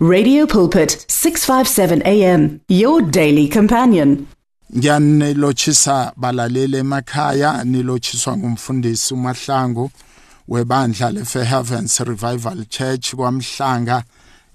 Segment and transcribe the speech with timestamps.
[0.00, 4.28] Radio Pulpit 657 AM your daily companion.
[4.76, 9.90] Ngiyanilochisa balaleli emakhaya nilochiswa ngumfundisi uMahlangu
[10.48, 14.04] webandla leFair Heavens Revival Church kwamhlanga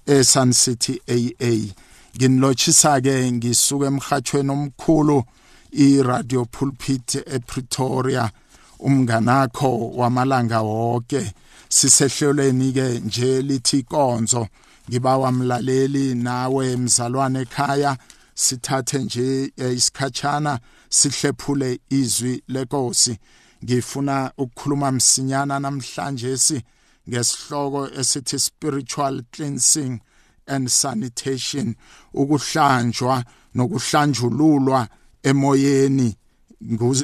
[0.06, 1.74] eSun City AA.
[2.16, 5.24] Nginilochisa ke ngisuka emhathweni omkhulu
[5.72, 8.30] iRadio Pulpit ePretoria
[8.78, 11.32] umnganakho wamalanga wonke
[11.68, 14.48] sisehlelweni ke nje lithi konzo
[14.88, 17.96] ngibawa mlaleli nawe mzalwane ekhaya
[18.34, 23.18] sithathe nje eh, isikhatshana sihlephule izwi lenkosi.
[23.64, 26.62] Ngifuna ukukhuluma msinyana namhlanje si
[27.08, 30.00] ngesihloko esithi spiritual cleansing
[30.46, 31.74] and sanitation
[32.14, 34.88] ukuhlanjwa nokuhlanjululwa
[35.22, 36.16] emoyeni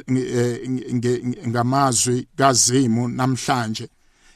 [0.07, 0.69] eh,
[1.47, 3.89] ngamazwi kazimu namhlanje.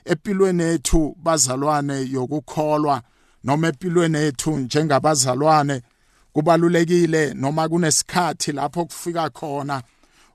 [0.06, 3.02] Empilweni ethu bazalwane yokukholwa
[3.46, 5.82] noma empilweni ethu njengabazalwane
[6.34, 9.82] kubalulekile noma kunesikhathi lapho kufika khona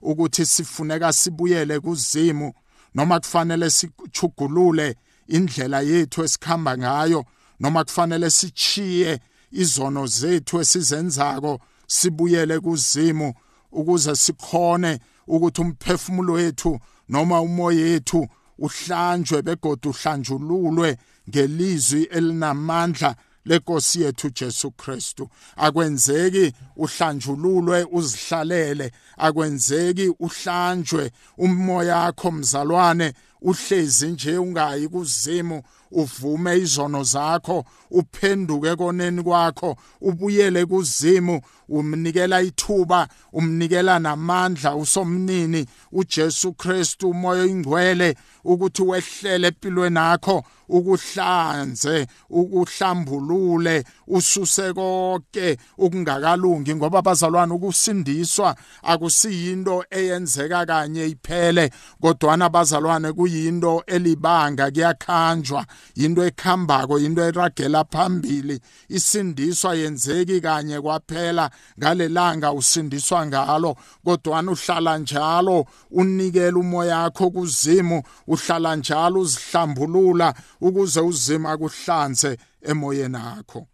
[0.01, 2.53] ukuthi sifuneka sibuyele kuzimu
[2.95, 4.95] noma kufanele sichugulule
[5.27, 7.25] indlela yethu esikhamba ngayo
[7.59, 9.19] noma kufanele sichiye
[9.51, 13.33] izono zethu esizenzako sibuyele kuzimu
[13.71, 18.27] ukuze sikhone ukuthi umphefumulo wethu noma umoya wethu
[18.59, 20.97] uhlanjwe begodu uhlanjululwe
[21.31, 23.15] ngelizwi elinamandla
[23.45, 25.29] lenkosi yethu Jesu Kristu.
[25.55, 28.91] Akwenzeki uhlanjululwe uzihlalele.
[29.17, 33.13] Akwenzeki uhlanjwe umoya wakho mzalwane.
[33.41, 43.99] Uhlezi nje ungayi kuzimu uvume izono zakho uphenduke koneni kwakho ubuyele kuzimu umnikela ithuba umnikela
[43.99, 56.75] namandla usomnini uJesu Kristu umoya ingcwele ukuthi wehlele empilweni yakho ukuhlanze ukuhlambulule ususe konke okungakalungi
[56.75, 61.71] ngoba abazalwane ukusindiswa akusiyinto eyenzeka kanye iphele
[62.01, 65.65] kodwa abazalwane kuyinto elibanga kuyakhanjwa
[65.95, 68.59] into ekhambako into eragela phambili.
[68.89, 71.49] Isindiswa yenzeki kanye kwaphela
[71.79, 73.75] ngalelanga usindiswa ngalo
[74.05, 83.67] kodwa uhlala njalo unikele umoya wakho kuzimu uhlala njalo uzihlambulula ukuze uzima kuhlanze emoyeni akho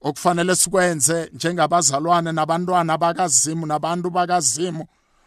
[0.00, 4.86] okufanele sikwenze njengabazalwane nabantwana bakazimu nabantu bakazimu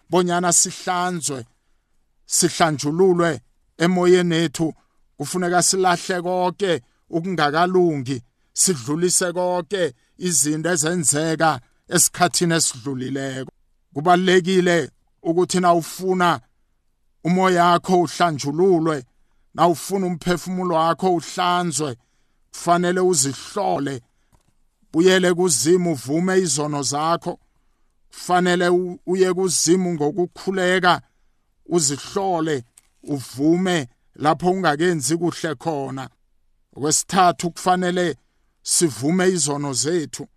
[0.09, 1.45] bonyana sihlanzwe.
[2.25, 3.41] Sihlanjululwe
[3.77, 4.73] emoyeni ethu
[5.17, 11.59] kufuneka silahle konke ukungakalungi sidlulise konke izinto ezenzeka
[11.89, 13.51] esikhathini esidlulileko.
[13.93, 14.91] Kubalekile
[15.23, 16.39] ukuthi na ufuna
[17.23, 19.05] umoya wakho uhlanjululwe
[19.53, 21.97] na ufuna umphefumulo wakho uhlanzwe
[22.51, 24.01] kufanele uzihlole
[24.93, 27.39] buyele kuzimu uvume izono zakho.
[28.09, 28.69] Kufanele
[29.05, 31.01] uye kuzimu ngokukhuleka
[31.65, 32.63] uzihlole
[33.03, 36.09] uvume lapho ungakenzi kuhle khona.
[36.75, 38.15] Okwesithathu kufanele
[38.63, 40.27] sivume izono zethu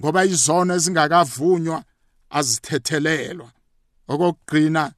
[0.00, 1.84] ngoba izono ezingakavunywa
[2.30, 3.52] azithethelelwa.
[4.08, 4.92] Okugcina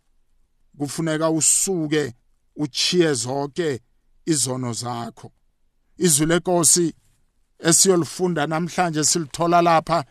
[0.79, 2.15] kufuneka usuke
[2.57, 3.81] uchiye zonke
[4.27, 5.33] izono zakho.
[5.99, 6.95] Izwi lenkosi
[7.59, 10.05] esiyolifunda namhlanje silithola lapha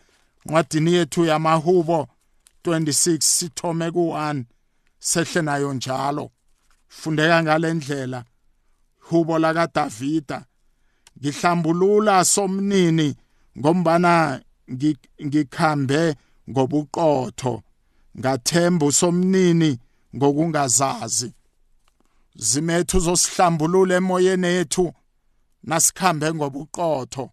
[0.46, 2.08] ncwadini yethu yamahubo
[2.64, 4.44] 26 sithome ku1
[5.08, 6.30] sehle nayo njalo.
[6.88, 8.24] Fundeka ngalendlela
[8.98, 10.38] hubo laka Davida
[11.18, 13.16] ngihlambulula somnini
[13.58, 14.40] ngombana
[15.26, 16.16] ngikhambe
[16.50, 17.62] ngobuqotho
[18.18, 19.70] ngathemba somnini
[20.16, 21.30] ngokungazazi.
[22.36, 24.94] Zimethu zosihlambulula emoyeni ethu
[25.62, 27.24] nasikhambe ngobuqotho.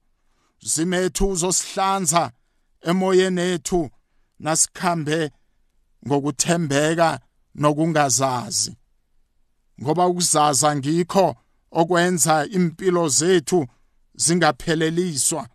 [0.72, 2.32] Zimethu uzosihlanza
[2.90, 3.90] emoyeni ethu
[4.40, 5.32] nasikhambe
[6.08, 7.20] ngokuthembeka
[7.56, 8.76] nokungazazi.
[9.82, 11.36] Ngoba ukuzaza ngikho
[11.72, 13.68] okwenza impilo zethu
[14.16, 15.48] zingapheleliswa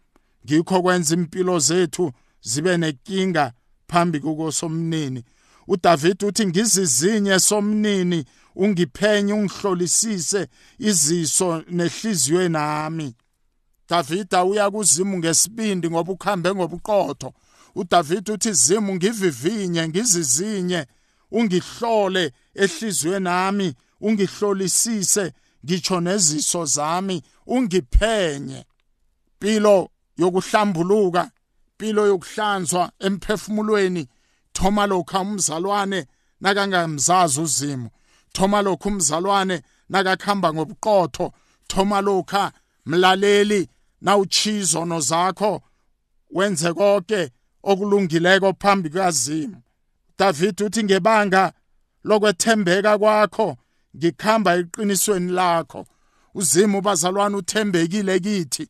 [0.45, 3.53] ngikho kwenza impilo zethu zibe nenkinga
[3.89, 5.25] phambi kukosomnini.
[5.69, 8.25] uDavid uthi ngizizinye somnini
[8.57, 10.49] ungiphenye ungihlolisise
[10.79, 13.15] iziso nehliziyo nami.
[13.89, 17.33] Davida uya kuzimu ngesibindi ngoba ukhambe ngobuqotho.
[17.75, 20.87] uDavid uthi zimu ngivivinye ngizizinye.
[21.31, 25.33] Ungihlole ehliziyweni nami ungihlolisise
[25.65, 28.65] ngitsho neziso zami ungiphenye.
[29.33, 31.31] Impilo yokuhlambuluka
[31.71, 34.09] impilo yokuhlanzwa emphefumulweni
[34.53, 36.07] thoma lokho umzalwane
[36.41, 37.91] nakangamzazi uzimo
[38.33, 41.33] thoma lokho umzalwane nakakhamba ngobuqotho
[41.69, 42.51] thoma lokho
[42.87, 43.69] mlaleli
[44.01, 45.63] nawuchizono zakho
[46.31, 47.31] wenze konke
[47.63, 49.63] okulungileko phambi kazimu
[50.19, 51.53] David uthi ngebanga
[52.05, 53.57] lokwethembeka kwakho
[53.97, 55.87] ngikhamba eqinisweni lakho.
[56.35, 58.69] Uzimu bazalwane uthembekile kithi.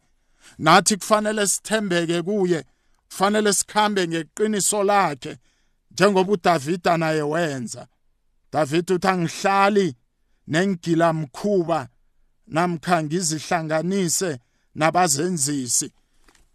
[0.58, 2.64] Nathi kufanele sithembeke kuye
[3.08, 5.38] kufanele sikhambe ngeqiniso lakhe
[5.90, 7.86] njengoba uDavida naye wenza.
[8.52, 9.96] David uthi angihlali
[10.46, 11.88] nengila mkhuba
[12.46, 14.38] namkha ngizihlanganise
[14.74, 15.92] nabazenzisi.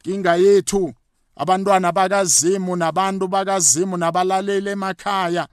[0.03, 0.94] Inga yethu
[1.39, 5.47] abantwana bakazimu nabantu bakazimu nabalaleli emakhaya.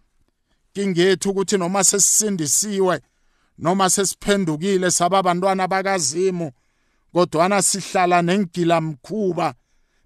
[0.72, 3.00] Kingethu ukuthi noma sesisindisiwe
[3.58, 6.52] noma sesiphendukile sababantwana bakazimu
[7.12, 9.54] kodwana sihlala nengila mkhuba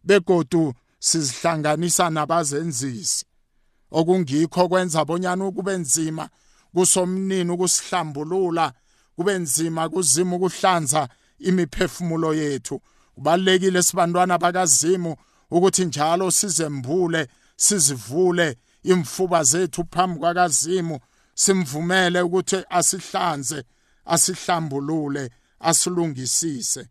[0.04, 3.24] begodu sizihlanganisa nabazenzisi.
[3.90, 6.28] Okungikho kwenza bonyana ukube nzima
[6.74, 8.72] kusomnini ukusihlambulula
[9.16, 12.80] kube nzima kuzima ukuhlanza imiphefumulo yethu.
[13.14, 15.16] Kubalekile sibantwana bakazimu
[15.50, 21.00] ukuthi njalo sizembule sizivule imfuba zethu phambi kwakazimu
[21.34, 23.64] simvumele ukuthi asihlanze
[24.04, 25.30] asihlambulule
[25.60, 26.88] asilungisise.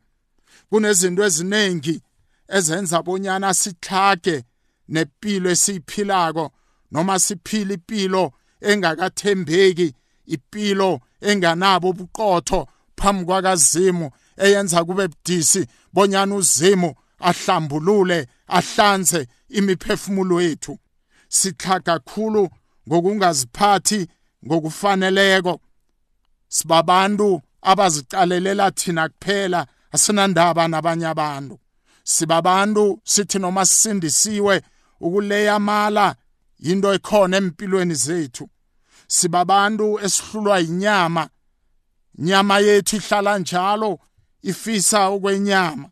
[0.70, 2.02] Kunezinto eziningi
[2.48, 4.44] ezenza bonyana sihlage
[4.88, 6.52] nepilo esiyiphilako
[6.92, 9.94] noma siphila impilo engakathembeki
[10.26, 12.68] impilo enganabo ubuqotho
[12.98, 20.80] phambi kwakazimu eyenza kube budisi bonyana uzimu ahlambulule ahlanze imiphefumulo yethu.
[21.28, 22.50] Sikha kakhulu
[22.88, 24.07] ngokungaziphathi
[24.46, 25.62] ngokufaneleko.
[26.48, 31.60] Sibabantu abazicalelela thina kuphela asinandaba nabanye abantu.
[32.04, 34.62] Sibabantu sithi noma sisindisiwe
[35.00, 36.16] ukuleya mala
[36.60, 38.50] into ekhona empilweni zethu.
[39.07, 41.30] Sibabantu esihlulwa inyama
[42.18, 44.00] nyama yethu ihlala njalo
[44.42, 45.90] ifisa ukwenyama.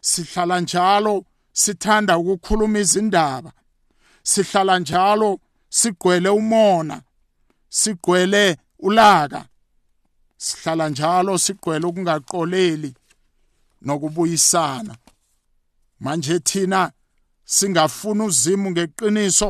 [0.00, 1.24] Sihlala njalo
[1.62, 3.52] sithanda ukukhuluma izindaba.
[4.30, 5.30] Sihlala njalo
[5.78, 6.96] sigqwele umona
[7.78, 8.44] sigqwele
[8.86, 9.40] ulaka.
[10.44, 12.90] Sihlala njalo sigqwele ukungaqoleli
[13.86, 14.94] nokubuyisana.
[16.00, 16.80] Manje thina
[17.44, 19.48] singafuna uzimu ngeqiniso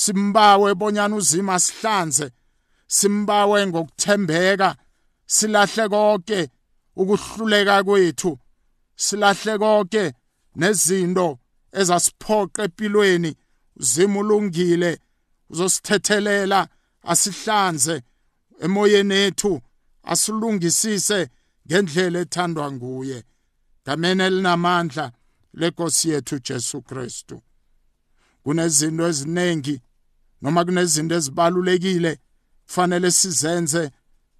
[0.00, 2.26] simbawe bonyana uzima asihlanze
[2.96, 4.76] simbawe ngokuthembeka
[5.34, 6.40] silahle konke
[7.00, 8.32] ukuhluleka kwethu
[9.04, 10.04] silahle konke
[10.56, 11.38] nezinto
[11.72, 13.36] ezasiphoqa empilweni
[13.76, 14.98] uzima ulungile
[15.50, 16.68] uzosithethelela
[17.02, 18.02] asihlanze
[18.64, 19.62] emoyeni ethu
[20.02, 21.28] asilungisise
[21.66, 23.24] ngendlela ethandwa nguye.
[23.82, 25.12] Ngamene elinamandla
[25.54, 27.42] lenkosi yethu Jesu Kristu.
[28.42, 29.80] Kunezinto eziningi
[30.42, 32.18] noma kunezinto ezibalulekile
[32.66, 33.90] kufanele sizenze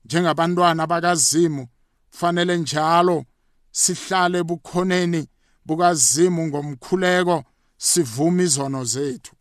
[0.04, 1.68] njengabantwana bakazimu.
[2.10, 3.24] Kufanele njalo
[3.70, 5.28] sihlale bukhoneni
[5.66, 7.44] bukazimu ngomkhuleko
[7.76, 9.34] sivuma izono zethu.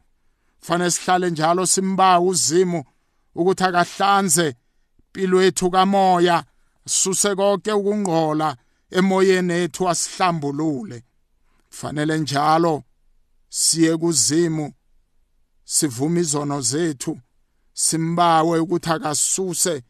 [0.59, 2.83] Kufanele sihlale njalo simbawa uzimu
[3.35, 4.55] ukuthi akahlanze
[4.99, 6.45] impilo yethu kamoya
[6.87, 8.57] suse konke ukungqola
[8.91, 11.03] emoyeni ethu asihlambulule.
[11.69, 12.83] Fanele njalo
[13.49, 14.73] siye kuzimu
[15.65, 17.19] sivume izono zethu
[17.73, 19.83] simbawe ukuthi akasuse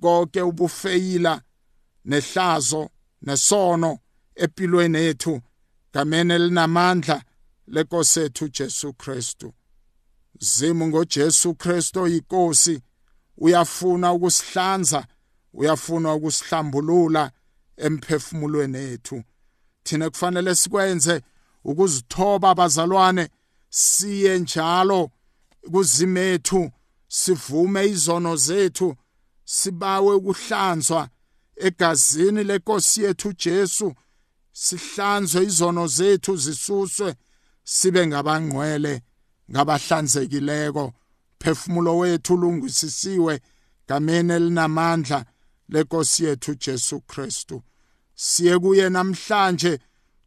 [0.00, 1.42] konke ubufeyila
[2.04, 2.90] nehlazo
[3.22, 3.98] nesono
[4.34, 5.40] empilweni yethu.
[5.90, 7.22] Ngamene linamandla
[7.66, 9.52] lenkosi ethu Jesu Kristu.
[10.40, 12.82] Zimu ngoJesu Kristu inkosi
[13.36, 15.06] uyafuna ukusihlanza
[15.52, 17.30] uyafuna ukusihlambulula
[17.76, 19.22] emphefumulweni ethu
[19.82, 21.22] thina kufanele sikwenze
[21.64, 23.28] ukuzithoba abazalwane
[23.70, 25.10] siye njalo
[25.70, 26.70] kuzimethu
[27.08, 28.96] sivume izono zethu
[29.44, 31.08] sibawe ukuhlanzwa
[31.56, 33.94] egazini lenkosi yethu Jesu.
[34.64, 37.14] Sihlanzwe izono zethu zisuswe
[37.64, 39.02] sibe ngabangcwele
[39.50, 40.92] ngabahlanzekileko.
[41.40, 43.40] Phefumulo wethu ulungisisiwe
[43.88, 45.24] gameni elinamandla
[45.68, 47.62] lenkosi yethu Jesu Kristu.
[48.14, 49.78] Siye kuye namhlanje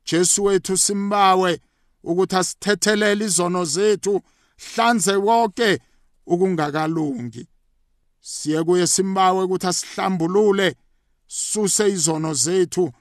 [0.05, 1.59] Jesu wethu simbawe
[2.03, 4.21] ukuthi asithethelele izono zethu
[4.63, 5.79] hlanze wonke
[6.25, 7.47] ukungakalungi.
[8.21, 10.75] Siye kuye simbawe ukuthi asihlambulule
[11.27, 12.93] suse izono zethu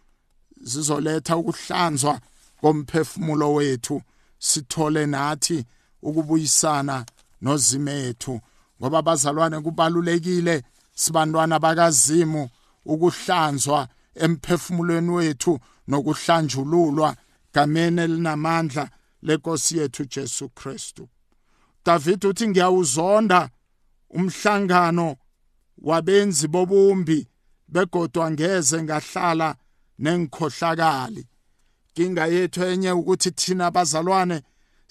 [0.61, 2.21] zizoletha ukuhlanzwa
[2.61, 4.03] komphefumulo wethu
[4.39, 5.65] sithole nathi
[6.03, 7.07] ukubuyisana
[7.43, 8.41] nozimethu.
[8.81, 10.63] Ngoba abazalwane kubalulekile
[10.95, 12.49] sibantwana bakazimu
[12.85, 17.17] ukuhlanzwa emphefumulweni wethu nokuhlanjululwa
[17.55, 18.91] gameni elinamandla
[19.23, 21.09] lenkosi yethu Jesu Kristu.
[21.85, 23.51] David uthi ngiyawuzonda
[24.11, 25.17] umhlangano
[25.79, 27.29] wabenzi bobumbi
[27.69, 29.57] begodwa ngeze ngahlala
[30.03, 31.23] nengikhohlakali
[32.01, 34.43] inkinga yethu enye ukuthi thina abazalwane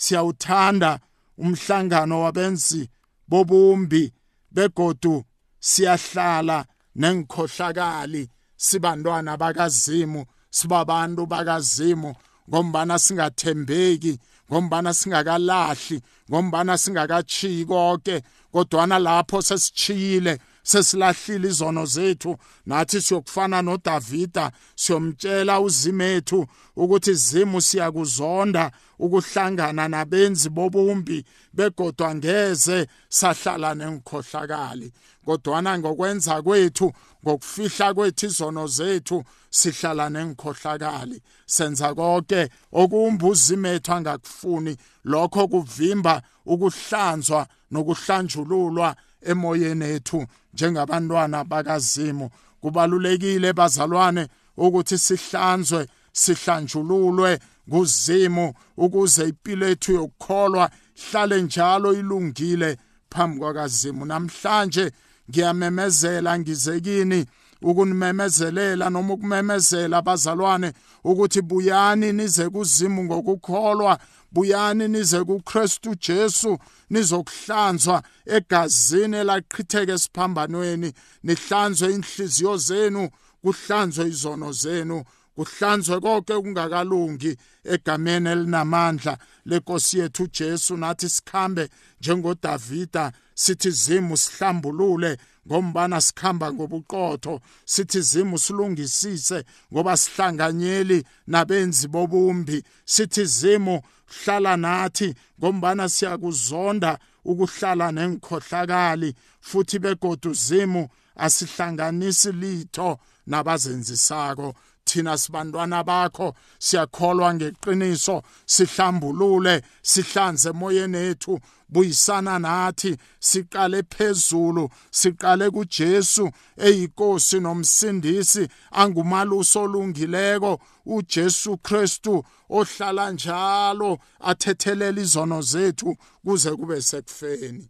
[0.04, 1.00] siyawuthanda
[1.38, 2.90] umhlangano wabenzi
[3.30, 4.14] bobumbi
[4.52, 5.16] begodu
[5.60, 12.16] siyahlala nengikhohlakali sibantwana bakazimu sibabantu bakazimu
[12.50, 14.20] ngombana singathembeki
[14.52, 22.38] ngombana singakalahli ngombana singakachiyi konke kodwana lapho sesichiyile sesilahlile izono zethu.
[22.66, 34.92] Nathi siyokufana noDavida siyomtshela uzimethu ukuthi zimu siyakuzonda ukuhlangana nabenzi bobumbi begodwa ngeze sahlala nengikhohlakali
[35.26, 44.78] kodwana ngokwenza kwethu ngokufihla kwethu izono zethu sihlala nengikhohlakali senza konke okumbuzi methu angakufuni.
[45.04, 52.30] Lokho kuvimba ukuhlanzwa nokuhlanjululwa emoyeni ethu njengabantwana bakazimu.
[52.62, 62.78] Kubalulekile bazalwane ukuthi sihlanzwe sihlanjululwe kuzimu ukuze impilo yethu yokukholwa ihlale njalo ilungile
[63.10, 64.06] phambi kwakazimu.
[64.06, 64.92] Namhlanje
[65.30, 67.26] ngiyamemezela ngizekini
[67.62, 70.74] ukunimemezelela noma ukumemezela abazalwane
[71.04, 74.00] ukuthi buyani nize kuzimu ngokukholwa
[74.32, 76.58] buyani nize kuKristu Jesu
[76.90, 80.94] nizokuhlanzwa egazini elaqhitheke esiphambanweni
[81.24, 83.10] nihlanzwe inhliziyo zenu
[83.42, 85.04] kuhlanzwe izono zenu
[85.36, 90.78] kuhlanzwe konke kungakalungi egameni elinamandla lenkosi yethu Jesu.
[90.78, 91.70] Nathi sikhambe
[92.00, 95.18] njengoDavida sithi zimu sihlambulule
[95.48, 99.44] ngombana sikhamba ngobuqotho sithi zimu silungisise
[99.74, 110.90] ngoba sihlanganyeli nabenzi bobumbi sithi zimu hlala nathi ngombana siyakuzonda ukuhlala nengikhohlakali futhi begodu zimu
[111.16, 114.56] asihlanganisi litho nabazenzisako.
[114.90, 116.28] Thina sibantwana bakho
[116.66, 118.16] siyakholwa ngeqiniso
[118.54, 119.56] sihlambulule
[119.92, 121.34] sihlanze emoyeni ethu
[121.70, 126.26] buyisana nathi siqale phezulu siqale kuJesu
[126.58, 130.52] eyinkosi nomsindisi angumaluso olungileko
[130.86, 137.70] uJesu Kristu ohlala njalo athethelela izono zethu kuze kube sekufeni.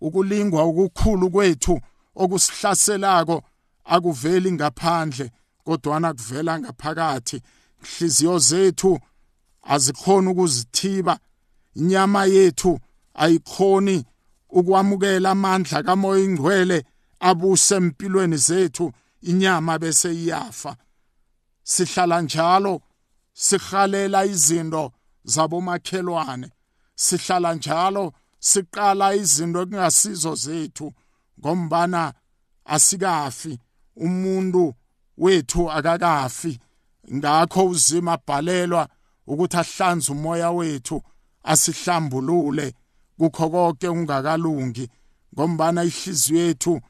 [0.00, 1.80] Ukulingwa ukukhulu kwethu
[2.16, 3.42] okusihlaselako
[3.84, 5.30] akuveli ngaphandle.
[5.66, 7.42] Kodwana kuvela ngaphakathi.
[7.84, 9.00] Ihliziyo zethu
[9.62, 11.18] azikhona ukuzithiba.
[11.74, 12.80] Inyama yethu
[13.14, 14.04] ayikhoni
[14.58, 16.84] ukwamukela amandla kamoya ingcwele
[17.20, 18.92] abuse empilweni zethu.
[19.20, 20.76] Inyama bese iyafa.
[21.62, 22.82] Sihlala njalo
[23.32, 24.92] sihalela izinto
[25.24, 26.50] zabomakhelwane.
[26.94, 30.86] Sihlala njalo siqala izinto ekungasizo zethu
[31.38, 32.12] ngombana
[32.64, 33.58] asikafi.
[33.96, 34.74] Umuntu
[35.18, 36.60] wethu akakafi.
[37.14, 38.88] Ngakho uzima abhalelwa
[39.26, 41.02] ukuthi ahlanze umoya wethu
[41.42, 42.74] asihlambulule.
[43.18, 44.90] Kukho konke ungakalungi
[45.34, 46.80] ngombana ihliziyo yethu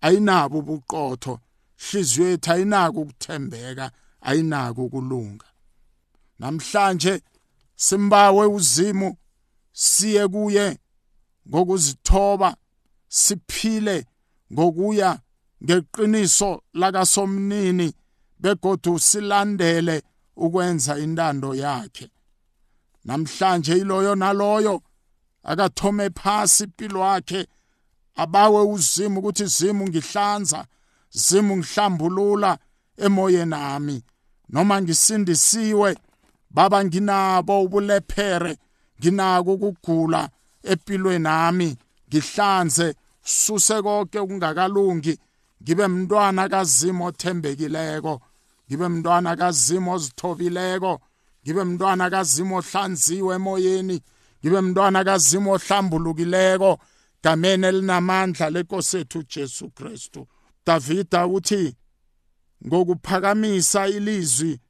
[0.00, 1.40] ayinabo ubuqotho.
[1.78, 5.46] Ihliziyo yethu ayinako ukuthembeka ayinako ukulunga.
[6.38, 7.22] Namhlanje
[7.76, 9.16] simbawe uzimu
[9.72, 10.78] siye kuye
[11.48, 12.56] ngokuzithoba
[13.08, 14.06] siphile
[14.52, 15.20] ngokuya
[15.64, 17.92] ngeqiniso lakasomnini
[18.38, 20.02] begodu silandele
[20.36, 22.10] ukwenza intando yakhe.
[23.04, 24.82] Namhlanje iloyo naloyo
[25.42, 27.46] akathome phasi impilo yakhe
[28.14, 30.66] abawe uzimu ukuthi zimu ngihlanza
[31.10, 32.58] zimu ngihlambulula
[32.96, 34.02] emoyeni nami
[34.48, 35.96] noma ngisindisiwe
[36.50, 38.58] baba nginabo ubulephere
[39.00, 40.30] nginako ukugula
[40.62, 41.76] empilweni nami
[42.08, 45.18] ngihlanze suse konke kungakalungi
[45.62, 48.20] ngibe mntwana kazimo othembekileko.
[48.68, 51.00] Ngibe mntwana kazimo ozithobileko.
[51.44, 54.02] Ngibe mntwana kazimo ohlanziwe emoyeni.
[54.40, 56.78] Ngibe mntwana kazimo ohlambulukileko.
[57.22, 60.26] Gameni elinamandla lenkosi ethu Jesu Kristu.
[60.66, 61.76] Davida uthi
[62.66, 64.60] ngokuphakamisa ilizwi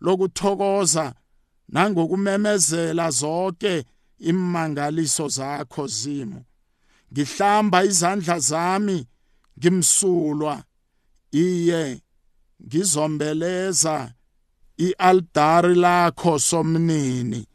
[0.00, 1.14] lokuthokoza
[1.68, 3.84] nangokumemezela zonke
[4.18, 6.44] imangaliso zakho zimo.
[7.12, 9.06] Ngihlamba izandla zami
[9.58, 10.64] ngimsulwa
[11.32, 12.02] iye
[12.66, 14.14] ngizombeleza
[14.76, 17.46] ialdari lakho somnini.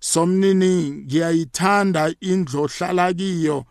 [0.00, 3.64] Somnini ngiyayithanda indlu ohlala kiyo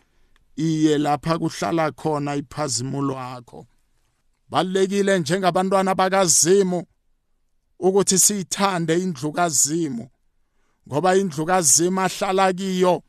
[0.55, 3.67] iye lapha kuhlala khona iphazimulo lakho
[4.49, 6.83] balekile njengabantwana bakazimu
[7.79, 10.09] ukuthi siyithande indlu kazimu
[10.87, 13.03] ngoba indlu kazimu ahlala kiyo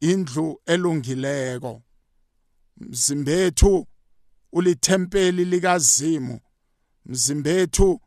[0.00, 1.82] indlu elungileko.
[2.80, 3.86] Mzimbethu
[4.52, 6.40] ulithempeli likazimu.
[7.06, 8.00] Mzimbethu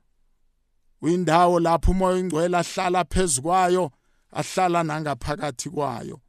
[1.02, 3.92] uyindawo lapho umoya ingcwele ahlala phezukwayo
[4.32, 6.20] ahlala nangaphakathi kwayo.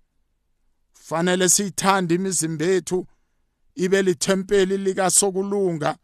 [0.92, 3.06] Fanele siyithande imizimba yethu
[3.74, 5.96] ibe lithempeli likasokulunga.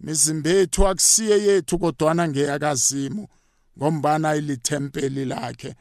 [0.00, 3.28] Imizimba yethu akusiye yethu kodwana ngeyakazimu
[3.78, 5.74] ngombana ilithempeli lakhe.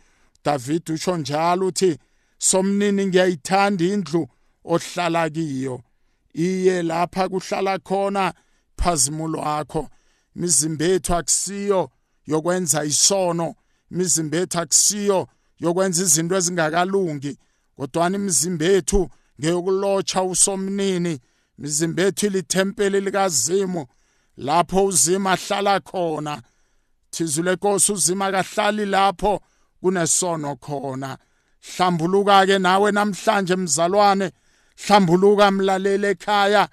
[0.46, 1.98] David usho njalo uthi
[2.38, 4.28] somnini ngiyayithanda indlu
[4.66, 5.82] ohlala kiyo.
[6.34, 8.34] Iye lapha kuhlala khona
[8.78, 9.90] phazimulo wakho.
[10.36, 11.90] Imizimba yethu akusiyo
[12.28, 13.56] yokwenza isono.
[13.92, 15.28] Imizimba yethu akusiyo
[15.60, 17.38] yokwenza izinto ezingakalungi.
[17.78, 21.20] Kodwana imizimba yethu ngeyokulotsha usomnini.
[21.60, 23.86] Imizimba yethu ilithempeli likazimu
[24.38, 26.42] lapho uzima ahlala khona.
[27.10, 29.42] Thizule lenkosi uzima kahlali lapho
[29.82, 31.18] kunesono khona.
[31.62, 34.32] Hlambuluka ke nawe namhlanje mzalwane.
[34.84, 36.70] Hlambuluka mlalele ekhaya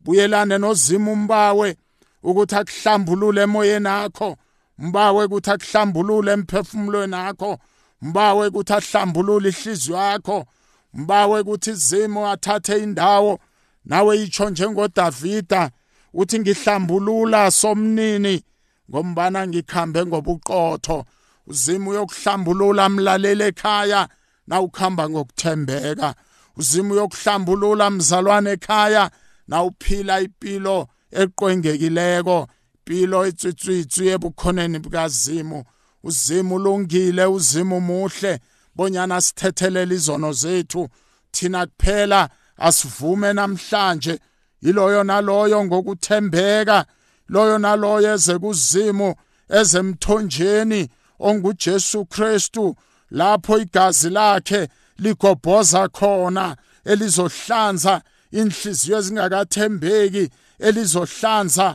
[0.00, 1.76] buyelane nozima umbawe
[2.22, 4.36] ukuthi akuhlambulule emoyeni akho.
[4.78, 7.58] Mbawe ukuthi akuhlambulule emphefumulweni akho.
[8.02, 10.46] Mbawe ukuthi ahlambulule ihliziyo yakho
[10.94, 13.38] mbawe ukuthi izimo athathe indawo.
[13.84, 15.70] Nawe itsho njengodavida
[16.14, 18.42] uthi ngihlambulula somnini
[18.90, 21.04] ngombana ngikhambe ngobuqotho.
[21.46, 24.08] Uzima uyokuhlambulula mlaleli ekhaya
[24.46, 26.14] na ukhamba ngokuthembeka.
[26.56, 29.10] Uzima uyokuhlambulula mzalwane ekhaya
[29.48, 35.64] na uphila impilo eqwengekileko impilo etswitswitswi ebukhoneni bukazimu.
[36.02, 38.40] Uzima ulungile uzima umuhle
[38.76, 40.88] bonyana sithethelele izono zethu.
[41.30, 44.18] Thina kuphela asivume namhlanje.
[44.62, 46.86] Yiloyo naloyo ngokuthembeka
[47.28, 49.14] loyo naloyo eze kuzimu
[49.48, 52.76] ezemthonjeni onguJesu Kristu
[53.10, 54.68] lapho igazi lakhe
[55.04, 58.02] ligobhoza khona elizohlanza
[58.40, 60.24] inhliziyo ezingakathembeki
[60.66, 61.66] elizohlanza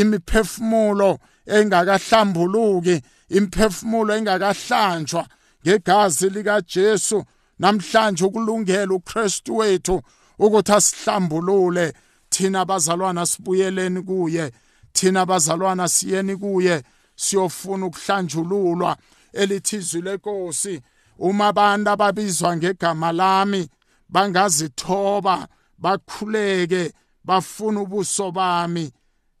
[0.00, 1.10] imiphefumulo
[1.56, 2.96] engakahlambuluki
[3.28, 5.26] imphefumulo engakahlanjwa
[5.66, 7.24] ngegazi likaJesu.
[7.58, 10.02] Namhlanje ukulungela uKristu wethu
[10.38, 11.92] ukuthi asihlambulule.
[12.30, 14.52] Thina bazalwana sibuyeleni kuye
[14.92, 16.82] thina bazalwana siyeni kuye
[17.16, 18.96] siyofuna ukuhlanjululwa
[19.32, 20.80] elithizwi lenkosi.
[21.18, 23.68] Uma abantu ababizwa ngegama lami
[24.08, 25.48] bangazithoba
[25.78, 26.92] bakhuleke
[27.24, 28.92] bafuna ubuso bami.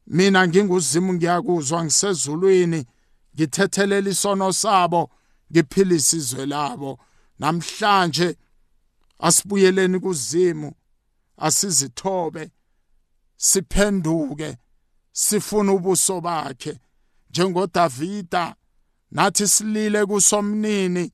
[0.06, 2.86] Mina nginguzimu ngiyakuzwa ngisezulwini
[3.34, 5.10] ngithethelela isono sabo
[5.52, 6.98] ngiphilisa izwe labo.
[7.38, 8.36] Namhlanje
[9.18, 10.72] asibuyeleni kuzimu
[11.36, 12.50] asizithobe
[13.36, 14.56] siphenduke
[15.12, 16.80] sifuna ubuso bakhe.
[17.34, 18.54] njengoDavida
[19.10, 21.12] nathi silile kusomnini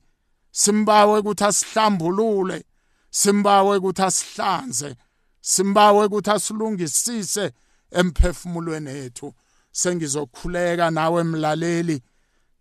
[0.51, 2.65] simbawe ukuthi asihlambulule
[3.09, 4.95] simbawe ukuthi asihlanze
[5.41, 7.51] simbawe ukuthi asilungisise
[7.91, 9.33] emphefumulweni ethu
[9.71, 12.01] sengizokhuleka nawe mlaleli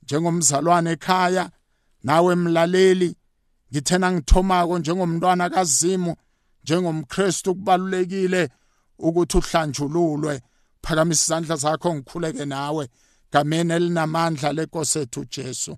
[0.03, 1.50] njengomzalwane ekhaya
[2.03, 3.16] nawe mlaleli.
[3.72, 6.16] Ngithena ngithomako njengomntwana kazimu
[6.64, 8.50] njengomkristu kubalulekile
[8.98, 10.40] ukuthi uhlanjululwe.
[10.83, 12.88] Phakamisa izandla zakho ngikhuleke nawe
[13.33, 15.76] gameni elinamandla lenkosi ethu Jesu.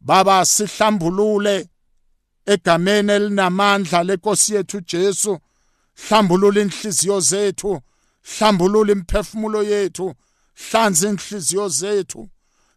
[0.00, 1.68] Baba sihlambulule
[2.46, 5.38] egameni elinamandla lenkosi yethu Jesu.
[6.08, 7.80] Hlambulula inhliziyo zethu
[8.22, 10.14] hlambulula imphefumulo yethu
[10.54, 12.28] hlanza inhliziyo zethu